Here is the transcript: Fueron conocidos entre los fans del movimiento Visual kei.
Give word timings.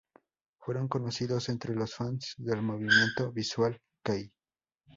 Fueron 0.57 0.87
conocidos 0.87 1.47
entre 1.49 1.75
los 1.75 1.93
fans 1.93 2.33
del 2.39 2.63
movimiento 2.63 3.31
Visual 3.31 3.79
kei. 4.03 4.31